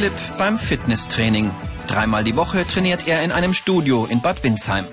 [0.00, 1.50] Philipp beim Fitnesstraining.
[1.86, 4.86] Dreimal die Woche trainiert er in einem Studio in Bad Windsheim.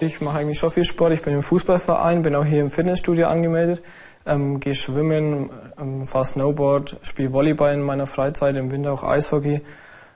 [0.00, 1.12] Ich mache eigentlich schon viel Sport.
[1.12, 3.80] Ich bin im Fußballverein, bin auch hier im Fitnessstudio angemeldet,
[4.26, 9.60] ähm, gehe schwimmen, ähm, fahre Snowboard, spiele Volleyball in meiner Freizeit, im Winter auch Eishockey.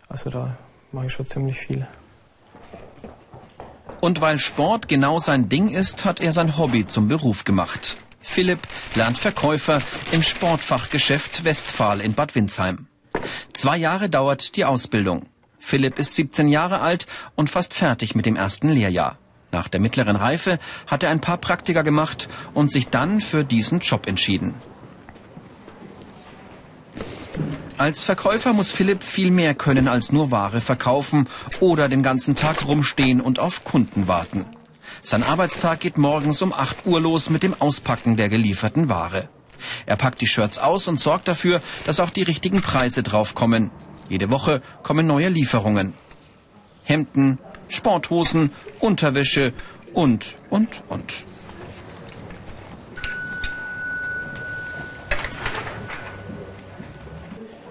[0.08, 0.56] Also da
[0.90, 1.86] mache ich schon ziemlich viel.
[4.00, 7.98] Und weil Sport genau sein Ding ist, hat er sein Hobby zum Beruf gemacht.
[8.20, 8.58] Philipp
[8.96, 12.87] lernt Verkäufer im Sportfachgeschäft Westphal in Bad Windsheim.
[13.52, 15.26] Zwei Jahre dauert die Ausbildung.
[15.58, 19.18] Philipp ist 17 Jahre alt und fast fertig mit dem ersten Lehrjahr.
[19.50, 23.80] Nach der mittleren Reife hat er ein paar Praktika gemacht und sich dann für diesen
[23.80, 24.54] Job entschieden.
[27.78, 31.28] Als Verkäufer muss Philipp viel mehr können als nur Ware verkaufen
[31.60, 34.46] oder den ganzen Tag rumstehen und auf Kunden warten.
[35.02, 39.28] Sein Arbeitstag geht morgens um 8 Uhr los mit dem Auspacken der gelieferten Ware.
[39.86, 43.70] Er packt die Shirts aus und sorgt dafür, dass auch die richtigen Preise draufkommen.
[44.08, 45.94] Jede Woche kommen neue Lieferungen.
[46.84, 49.52] Hemden, Sporthosen, Unterwäsche
[49.92, 51.24] und, und, und.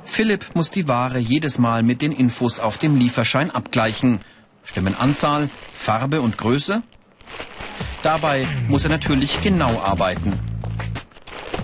[0.06, 4.20] Philipp muss die Ware jedes Mal mit den Infos auf dem Lieferschein abgleichen.
[4.64, 6.82] Stimmen Anzahl, Farbe und Größe?
[8.02, 10.57] Dabei muss er natürlich genau arbeiten.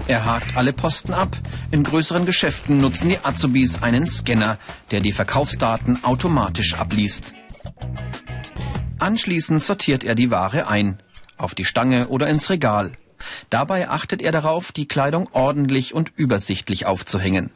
[0.08, 1.38] Er hakt alle Posten ab.
[1.72, 4.58] In größeren Geschäften nutzen die Azubis einen Scanner,
[4.92, 7.34] der die Verkaufsdaten automatisch abliest.
[9.00, 11.02] Anschließend sortiert er die Ware ein,
[11.38, 12.92] auf die Stange oder ins Regal.
[13.50, 17.52] Dabei achtet er darauf, die Kleidung ordentlich und übersichtlich aufzuhängen.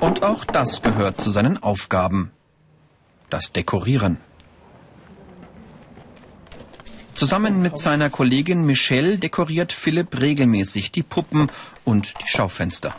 [0.00, 2.32] Und auch das gehört zu seinen Aufgaben.
[3.30, 4.18] Das Dekorieren.
[7.22, 11.52] Zusammen mit seiner Kollegin Michelle dekoriert Philipp regelmäßig die Puppen
[11.84, 12.96] und die Schaufenster.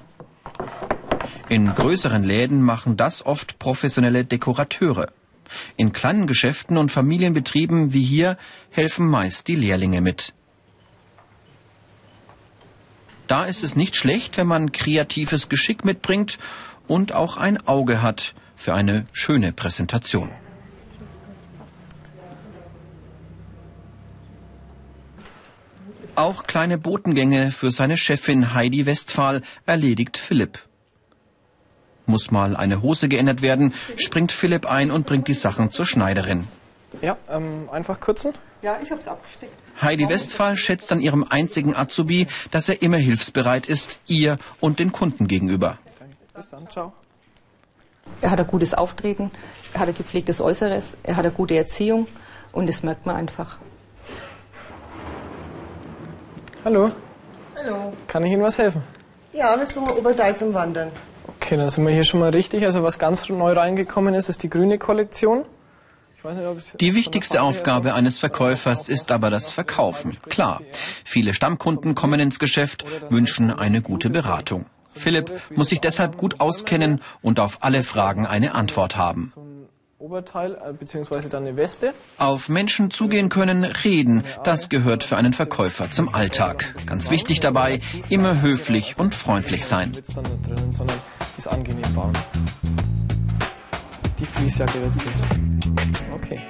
[1.49, 5.07] In größeren Läden machen das oft professionelle Dekorateure.
[5.75, 8.37] In kleinen Geschäften und Familienbetrieben wie hier
[8.69, 10.33] helfen meist die Lehrlinge mit.
[13.27, 16.39] Da ist es nicht schlecht, wenn man kreatives Geschick mitbringt
[16.87, 20.31] und auch ein Auge hat für eine schöne Präsentation.
[26.15, 30.59] Auch kleine Botengänge für seine Chefin Heidi Westphal erledigt Philipp.
[32.05, 36.47] Muss mal eine Hose geändert werden, springt Philipp ein und bringt die Sachen zur Schneiderin.
[37.01, 38.33] Ja, ähm, einfach kürzen.
[38.61, 39.53] Ja, ich hab's abgesteckt.
[39.81, 44.91] Heidi Westphal schätzt an ihrem einzigen Azubi, dass er immer hilfsbereit ist, ihr und den
[44.91, 45.79] Kunden gegenüber.
[46.35, 46.93] Bis dann, ciao.
[48.21, 49.31] Er hat ein gutes Auftreten,
[49.73, 52.07] er hat ein gepflegtes Äußeres, er hat eine gute Erziehung
[52.51, 53.57] und das merkt man einfach.
[56.65, 56.89] Hallo,
[57.57, 57.93] Hallo.
[58.07, 58.81] kann ich Ihnen was helfen?
[59.33, 60.91] Ja, wir suchen Oberteil zum Wandern.
[61.27, 62.63] Okay, dann sind wir hier schon mal richtig.
[62.63, 65.43] Also was ganz neu reingekommen ist, ist die grüne Kollektion.
[66.15, 70.17] Ich weiß nicht, ob ich- Die wichtigste Aufgabe eines Verkäufers ist aber das Verkaufen.
[70.29, 70.61] Klar,
[71.03, 74.65] viele Stammkunden kommen ins Geschäft, wünschen eine gute Beratung.
[74.95, 79.33] Philipp muss sich deshalb gut auskennen und auf alle Fragen eine Antwort haben.
[80.03, 81.93] Oberteil äh, beziehungsweise dann eine Weste.
[82.17, 86.75] Auf Menschen zugehen können, reden, das gehört für einen Verkäufer zum Alltag.
[86.85, 89.93] Ganz wichtig dabei, immer höflich und freundlich sein.
[94.19, 95.07] Die Fließjacke dazu.
[96.13, 96.41] Okay.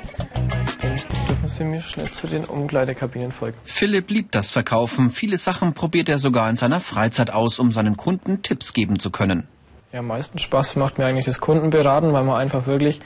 [0.82, 0.96] Dann
[1.30, 3.58] dürfen Sie mir schnell zu den Umkleidekabinen folgen.
[3.66, 5.12] Philipp liebt das Verkaufen.
[5.12, 9.12] Viele Sachen probiert er sogar in seiner Freizeit aus, um seinen Kunden Tipps geben zu
[9.12, 9.48] können.
[9.92, 13.00] Ja, am meisten Spaß macht mir eigentlich das Kundenberaten, weil man einfach wirklich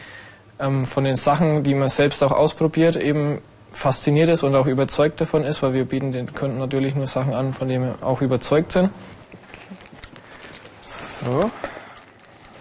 [0.59, 3.39] ähm, von den Sachen, die man selbst auch ausprobiert, eben
[3.71, 7.33] fasziniert ist und auch überzeugt davon ist, weil wir bieten den Kunden natürlich nur Sachen
[7.33, 8.89] an, von denen wir auch überzeugt sind.
[10.85, 11.51] So,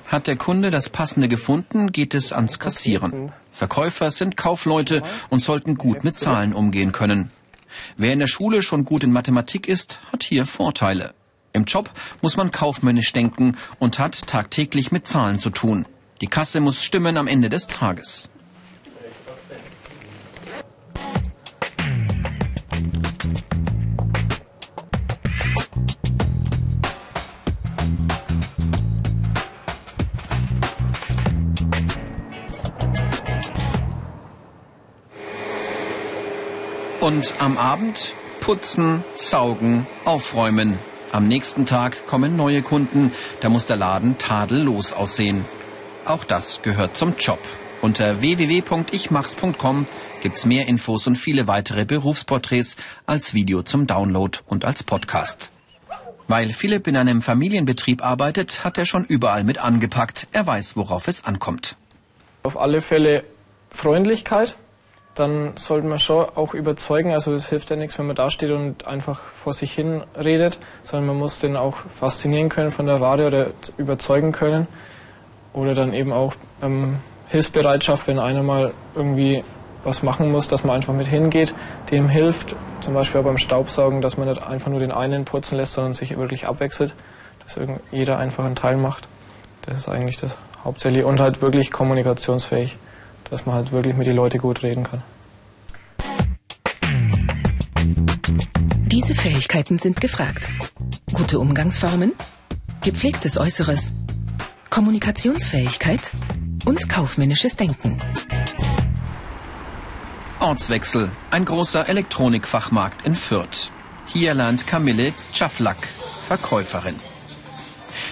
[0.09, 3.33] Hat der Kunde das Passende gefunden, geht es ans Kassieren.
[3.53, 7.31] Verkäufer sind Kaufleute und sollten gut mit Zahlen umgehen können.
[7.97, 11.15] Wer in der Schule schon gut in Mathematik ist, hat hier Vorteile.
[11.53, 11.91] Im Job
[12.21, 15.87] muss man kaufmännisch denken und hat tagtäglich mit Zahlen zu tun.
[16.23, 18.31] Die Kasse muss stimmen am Ende des Tages.
[37.01, 40.79] Und am Abend putzen, saugen, aufräumen.
[41.13, 45.45] Am nächsten Tag kommen neue Kunden, da muss der Laden tadellos aussehen.
[46.07, 47.41] Auch das gehört zum Job.
[47.83, 49.87] Unter www.ichmachs.com
[50.23, 52.77] gibt's mehr Infos und viele weitere Berufsporträts
[53.07, 55.51] als Video zum Download und als Podcast.
[56.29, 60.29] Weil Philipp in einem Familienbetrieb arbeitet, hat er schon überall mit angepackt.
[60.31, 61.77] Er weiß, worauf es ankommt.
[62.45, 63.25] Auf alle Fälle
[63.71, 64.57] Freundlichkeit.
[65.17, 67.13] Dann sollte man schon auch überzeugen.
[67.13, 70.59] Also es hilft ja nichts, wenn man da steht und einfach vor sich hin redet,
[70.85, 74.69] sondern man muss den auch faszinieren können von der Ware oder überzeugen können.
[75.57, 76.99] Oder dann eben auch ähm,
[77.29, 79.43] Hilfsbereitschaft, wenn einer mal irgendwie
[79.85, 81.55] was machen muss, dass man einfach mit hingeht,
[81.91, 82.55] dem hilft.
[82.83, 85.95] Zum Beispiel auch beim Staubsaugen, dass man nicht einfach nur den einen putzen lässt, sondern
[85.95, 86.95] sich wirklich abwechselt,
[87.43, 87.59] dass
[87.91, 89.09] jeder einfach einen Teil macht.
[89.63, 90.33] Das ist eigentlich das
[90.63, 91.07] Hauptsächliche.
[91.07, 92.77] Und halt wirklich kommunikationsfähig,
[93.31, 95.03] dass man halt wirklich mit den Leuten gut reden kann.
[98.89, 100.49] Diese Fähigkeiten sind gefragt.
[101.15, 102.13] Gute Umgangsformen,
[102.83, 103.95] gepflegtes Äußeres,
[104.77, 106.13] Kommunikationsfähigkeit
[106.67, 107.99] und kaufmännisches Denken.
[110.39, 113.71] Ortswechsel, ein großer Elektronikfachmarkt in Fürth.
[114.05, 115.79] Hier lernt Camille Czaflak,
[116.29, 116.97] Verkäuferin.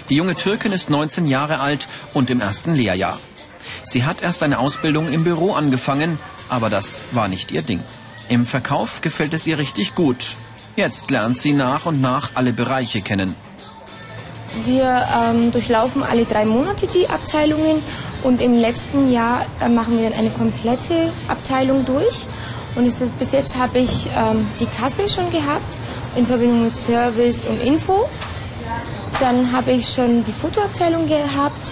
[0.09, 3.19] Die junge Türkin ist 19 Jahre alt und im ersten Lehrjahr.
[3.83, 6.17] Sie hat erst eine Ausbildung im Büro angefangen,
[6.49, 7.81] aber das war nicht ihr Ding.
[8.27, 10.35] Im Verkauf gefällt es ihr richtig gut.
[10.75, 13.35] Jetzt lernt sie nach und nach alle Bereiche kennen.
[14.63, 17.83] Wir ähm, durchlaufen alle drei Monate die Abteilungen
[18.23, 22.25] und im letzten Jahr äh, machen wir dann eine komplette Abteilung durch.
[22.75, 25.77] Und ist, bis jetzt habe ich ähm, die Kasse schon gehabt
[26.15, 28.09] in Verbindung mit Service und Info.
[29.19, 31.71] Dann habe ich schon die Fotoabteilung gehabt,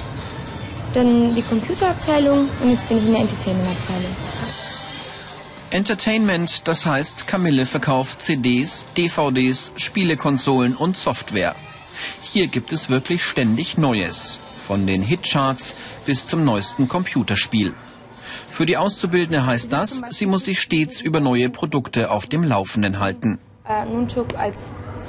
[0.93, 4.15] dann die Computerabteilung und jetzt bin ich in der Entertainment-Abteilung.
[5.71, 11.55] Entertainment, das heißt, Camille verkauft CDs, DVDs, Spielekonsolen und Software.
[12.33, 15.75] Hier gibt es wirklich ständig Neues von den Hitcharts
[16.07, 17.75] bis zum neuesten Computerspiel.
[18.49, 22.99] Für die Auszubildende heißt das, sie muss sich stets über neue Produkte auf dem Laufenden
[22.99, 23.37] halten.
[23.69, 24.63] Äh, Nunchuk als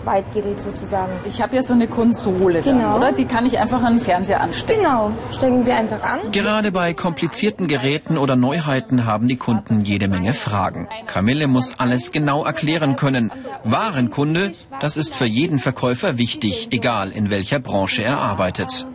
[0.04, 1.12] Zweitgerät sozusagen.
[1.24, 2.78] Ich habe ja so eine Konsole, genau.
[2.78, 3.12] dann, oder?
[3.12, 4.82] Die kann ich einfach an den Fernseher anstecken.
[4.82, 6.30] Genau, stecken Sie einfach an.
[6.30, 10.88] Gerade bei komplizierten Geräten oder Neuheiten haben die Kunden jede Menge Fragen.
[11.06, 13.32] Camille muss alles genau erklären können.
[13.64, 18.86] Warenkunde, das ist für jeden Verkäufer wichtig, egal in welcher Branche er arbeitet.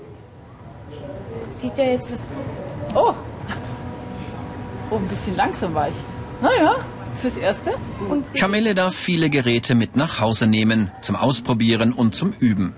[1.57, 2.19] Sieht er jetzt was?
[2.95, 3.13] Oh.
[4.91, 5.95] Oh, ein bisschen langsam war ich.
[6.41, 6.77] Naja,
[7.19, 7.75] fürs Erste.
[8.09, 12.75] Und Camille darf viele Geräte mit nach Hause nehmen, zum Ausprobieren und zum Üben.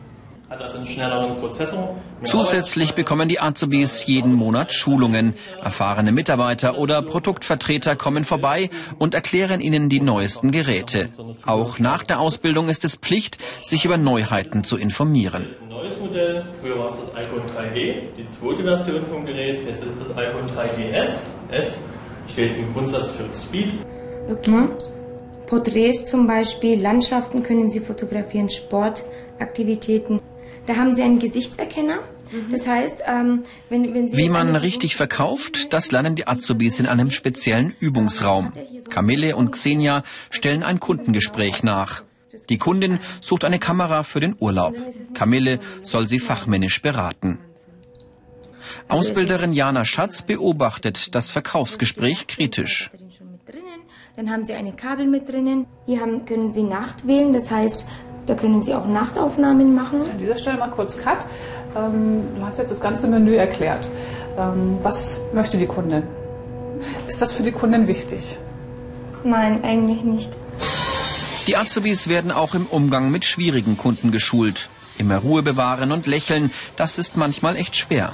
[0.50, 1.96] Hat also einen schnelleren Prozessor.
[2.26, 5.34] Zusätzlich bekommen die Azubis jeden Monat Schulungen.
[5.64, 11.08] Erfahrene Mitarbeiter oder Produktvertreter kommen vorbei und erklären ihnen die neuesten Geräte.
[11.46, 15.46] Auch nach der Ausbildung ist es Pflicht, sich über Neuheiten zu informieren.
[15.62, 16.46] Ein neues Modell.
[16.60, 19.66] Früher war es das iPhone 3G, die zweite Version vom Gerät.
[19.66, 21.12] Jetzt ist das iPhone 3GS.
[21.50, 21.78] S
[22.28, 23.86] steht im Grundsatz für Speed.
[24.30, 24.68] Okay.
[25.48, 30.22] Porträts zum Beispiel, Landschaften können Sie fotografieren, Sportaktivitäten.
[30.66, 32.00] Da haben Sie einen Gesichtserkenner.
[32.50, 36.86] Das heißt, ähm, wenn, wenn Sie Wie man richtig verkauft, das lernen die Azubis in
[36.86, 38.54] einem speziellen Übungsraum.
[38.90, 42.04] Camille und Xenia stellen ein Kundengespräch nach.
[42.50, 44.76] Die Kundin sucht eine Kamera für den Urlaub.
[45.14, 47.40] Camille soll sie fachmännisch beraten.
[48.88, 52.90] Ausbilderin Jana Schatz beobachtet das Verkaufsgespräch kritisch.
[52.92, 53.82] Batterien schon mit drinnen.
[54.16, 55.66] Dann haben Sie eine Kabel mit drinnen.
[55.86, 57.86] Hier haben, können Sie Nacht wählen, das heißt,
[58.26, 60.02] da können Sie auch Nachtaufnahmen machen.
[60.02, 61.26] An dieser Stelle mal kurz Cut.
[61.76, 63.90] Ähm, du hast jetzt das ganze Menü erklärt.
[64.38, 66.04] Ähm, was möchte die Kundin?
[67.08, 68.38] Ist das für die Kundin wichtig?
[69.24, 70.32] Nein, eigentlich nicht.
[71.48, 74.70] Die Azubis werden auch im Umgang mit schwierigen Kunden geschult.
[74.98, 78.14] Immer Ruhe bewahren und lächeln, das ist manchmal echt schwer.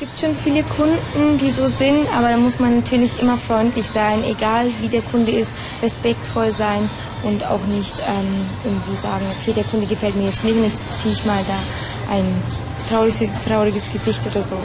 [0.00, 3.84] Es gibt schon viele Kunden, die so sind, aber da muss man natürlich immer freundlich
[3.92, 5.50] sein, egal wie der Kunde ist,
[5.82, 6.88] respektvoll sein
[7.24, 11.02] und auch nicht ähm, irgendwie sagen, okay, der Kunde gefällt mir jetzt nicht und jetzt
[11.02, 12.24] ziehe ich mal da ein
[12.88, 14.56] trauriges, trauriges Gesicht oder so.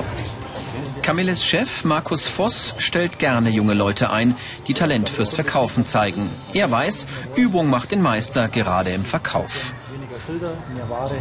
[1.01, 4.35] Camilles Chef Markus Voss stellt gerne junge Leute ein,
[4.67, 6.29] die Talent fürs Verkaufen zeigen.
[6.53, 9.73] Er weiß, Übung macht den Meister gerade im Verkauf.
[9.91, 11.15] weniger Schilder, mehr Ware.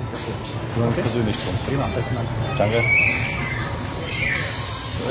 [0.74, 1.00] Das okay.
[1.00, 1.54] persönlich drum.
[1.66, 1.88] Prima.
[2.58, 2.84] Danke.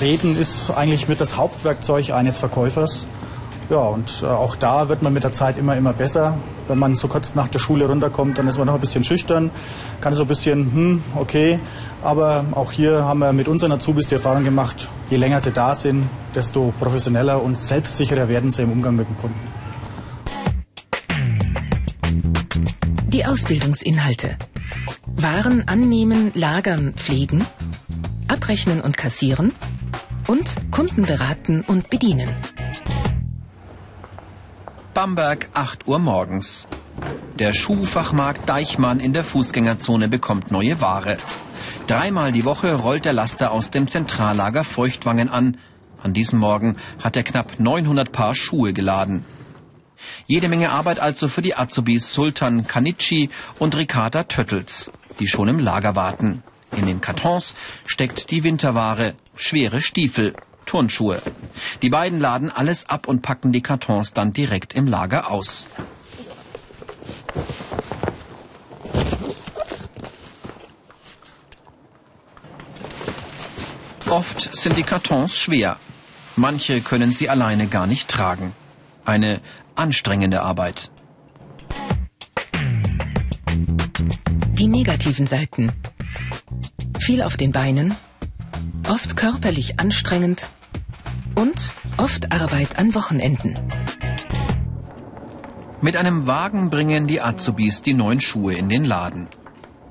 [0.02, 3.08] Reden ist eigentlich mit das Hauptwerkzeug eines Verkäufers.
[3.70, 6.38] Ja, und äh, auch da wird man mit der Zeit immer, immer besser.
[6.68, 9.52] Wenn man so kurz nach der Schule runterkommt, dann ist man noch ein bisschen schüchtern,
[10.02, 11.60] kann so ein bisschen, hm, okay.
[12.02, 15.76] Aber auch hier haben wir mit unseren Azubis die Erfahrung gemacht, je länger sie da
[15.76, 19.40] sind, desto professioneller und selbstsicherer werden sie im Umgang mit dem Kunden.
[23.08, 24.36] Die Ausbildungsinhalte.
[25.06, 27.46] Waren annehmen, lagern, pflegen,
[28.28, 29.54] abrechnen und kassieren
[30.32, 32.34] und Kunden beraten und bedienen.
[34.94, 36.68] Bamberg, 8 Uhr morgens.
[37.38, 41.18] Der Schuhfachmarkt Deichmann in der Fußgängerzone bekommt neue Ware.
[41.88, 45.58] Dreimal die Woche rollt der Laster aus dem Zentrallager Feuchtwangen an.
[46.02, 49.26] An diesem Morgen hat er knapp 900 Paar Schuhe geladen.
[50.28, 55.60] Jede Menge Arbeit also für die Azubis Sultan Kanichi und Ricarda Töttels, die schon im
[55.60, 56.42] Lager warten.
[56.78, 57.54] In den Kartons
[57.86, 60.34] steckt die Winterware, schwere Stiefel,
[60.66, 61.22] Turnschuhe.
[61.82, 65.68] Die beiden laden alles ab und packen die Kartons dann direkt im Lager aus.
[74.10, 75.78] Oft sind die Kartons schwer.
[76.36, 78.54] Manche können sie alleine gar nicht tragen.
[79.06, 79.40] Eine
[79.76, 80.92] anstrengende Arbeit.
[84.54, 85.72] Die negativen Seiten.
[87.00, 87.96] Viel auf den Beinen,
[88.88, 90.50] oft körperlich anstrengend
[91.36, 93.56] und oft Arbeit an Wochenenden.
[95.82, 99.28] Mit einem Wagen bringen die Azubis die neuen Schuhe in den Laden.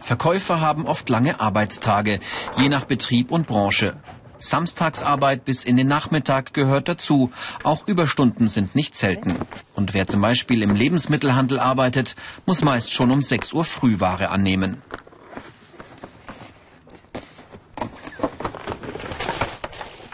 [0.00, 2.20] Verkäufer haben oft lange Arbeitstage,
[2.56, 4.00] je nach Betrieb und Branche.
[4.38, 7.30] Samstagsarbeit bis in den Nachmittag gehört dazu.
[7.62, 9.34] Auch Überstunden sind nicht selten.
[9.74, 12.16] Und wer zum Beispiel im Lebensmittelhandel arbeitet,
[12.46, 14.78] muss meist schon um 6 Uhr Frühware annehmen.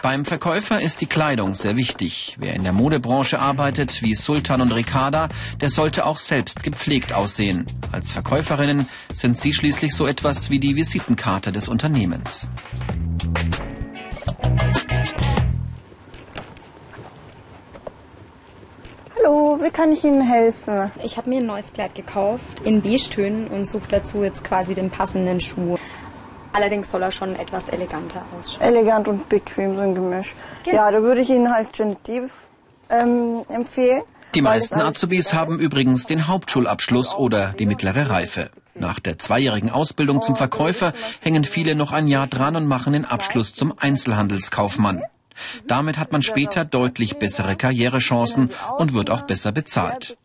[0.07, 2.37] Beim Verkäufer ist die Kleidung sehr wichtig.
[2.39, 5.27] Wer in der Modebranche arbeitet, wie Sultan und Ricarda,
[5.59, 7.65] der sollte auch selbst gepflegt aussehen.
[7.91, 12.47] Als Verkäuferinnen sind sie schließlich so etwas wie die Visitenkarte des Unternehmens.
[19.17, 20.89] Hallo, wie kann ich Ihnen helfen?
[21.03, 24.89] Ich habe mir ein neues Kleid gekauft in Beige-Tönen und suche dazu jetzt quasi den
[24.89, 25.77] passenden Schuh.
[26.53, 28.61] Allerdings soll er schon etwas eleganter ausschauen.
[28.61, 30.35] Elegant und bequem, so ein Gemisch.
[30.63, 30.75] Genau.
[30.75, 32.31] Ja, da würde ich Ihnen halt Genitiv
[32.89, 34.03] ähm, empfehlen.
[34.35, 38.49] Die meisten Azubis haben übrigens den Hauptschulabschluss oder die mittlere Reife.
[38.75, 43.05] Nach der zweijährigen Ausbildung zum Verkäufer hängen viele noch ein Jahr dran und machen den
[43.05, 45.01] Abschluss zum Einzelhandelskaufmann.
[45.65, 50.17] Damit hat man später deutlich bessere Karrierechancen und wird auch besser bezahlt.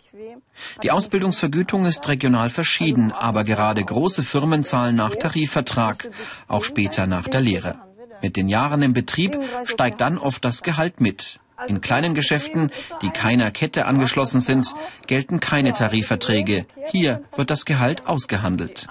[0.82, 6.10] Die Ausbildungsvergütung ist regional verschieden, aber gerade große Firmen zahlen nach Tarifvertrag,
[6.48, 7.80] auch später nach der Lehre.
[8.22, 11.40] Mit den Jahren im Betrieb steigt dann oft das Gehalt mit.
[11.68, 12.70] In kleinen Geschäften,
[13.02, 14.74] die keiner Kette angeschlossen sind,
[15.06, 16.66] gelten keine Tarifverträge.
[16.86, 18.86] Hier wird das Gehalt ausgehandelt.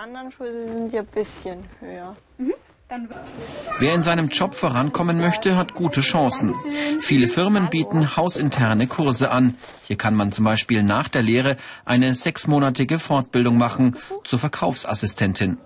[3.79, 6.53] Wer in seinem Job vorankommen möchte, hat gute Chancen.
[6.99, 9.55] Viele Firmen bieten hausinterne Kurse an.
[9.87, 11.55] Hier kann man zum Beispiel nach der Lehre
[11.85, 13.95] eine sechsmonatige Fortbildung machen
[14.25, 15.57] zur Verkaufsassistentin.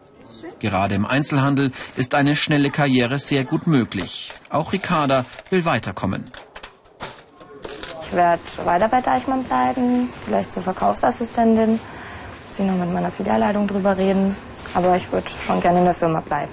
[0.59, 4.31] Gerade im Einzelhandel ist eine schnelle Karriere sehr gut möglich.
[4.49, 6.25] Auch Ricarda will weiterkommen.
[8.03, 11.79] Ich werde weiter bei Deichmann bleiben, vielleicht zur Verkaufsassistentin,
[12.55, 14.35] sie noch mit meiner Filialleitung drüber reden.
[14.75, 16.51] Aber ich würde schon gerne in der Firma bleiben.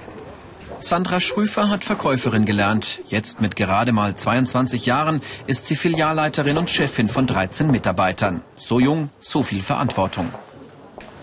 [0.83, 2.99] Sandra Schrüfer hat Verkäuferin gelernt.
[3.07, 8.41] Jetzt mit gerade mal 22 Jahren ist sie Filialleiterin und Chefin von 13 Mitarbeitern.
[8.57, 10.27] So jung, so viel Verantwortung.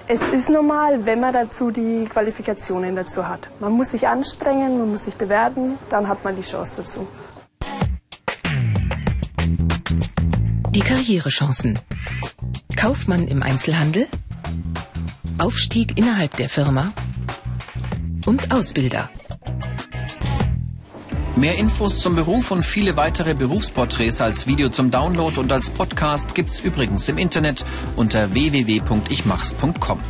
[0.09, 3.51] Es ist normal, wenn man dazu die Qualifikationen dazu hat.
[3.61, 7.07] Man muss sich anstrengen, man muss sich bewerben, dann hat man die Chance dazu.
[10.71, 11.79] Die Karrierechancen.
[12.77, 14.09] Kaufmann im Einzelhandel,
[15.37, 16.95] Aufstieg innerhalb der Firma
[18.25, 19.11] und Ausbilder.
[21.37, 26.35] Mehr Infos zum Beruf und viele weitere Berufsporträts als Video zum Download und als Podcast
[26.35, 27.65] gibt's übrigens im Internet
[27.97, 30.01] unter www.ichmachs.com.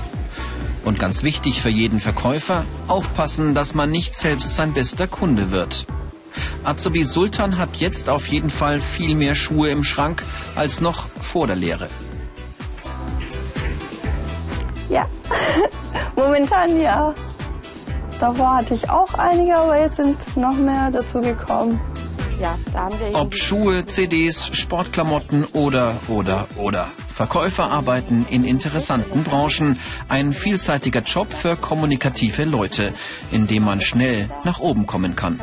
[0.84, 5.86] Und ganz wichtig für jeden Verkäufer, aufpassen, dass man nicht selbst sein bester Kunde wird.
[6.64, 10.24] Azubi Sultan hat jetzt auf jeden Fall viel mehr Schuhe im Schrank
[10.56, 11.88] als noch vor der Lehre.
[14.88, 15.06] Ja,
[16.16, 17.14] momentan ja.
[18.20, 21.80] Davor hatte ich auch einige, aber jetzt sind noch mehr dazu gekommen.
[22.38, 26.88] Ja, da haben wir Ob Schuhe, CDs, Sportklamotten oder, oder, oder.
[27.08, 29.78] Verkäufer arbeiten in interessanten Branchen.
[30.08, 32.92] Ein vielseitiger Job für kommunikative Leute,
[33.30, 35.40] in dem man schnell nach oben kommen kann.